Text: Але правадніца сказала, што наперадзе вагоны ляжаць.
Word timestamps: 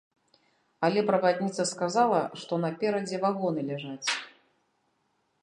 Але 0.87 1.03
правадніца 1.09 1.65
сказала, 1.73 2.21
што 2.45 2.53
наперадзе 2.65 3.17
вагоны 3.27 3.61
ляжаць. 3.71 4.07